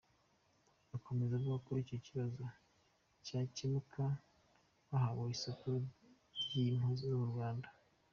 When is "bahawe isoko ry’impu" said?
4.89-6.89